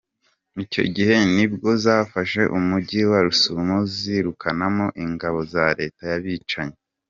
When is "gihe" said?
0.95-1.15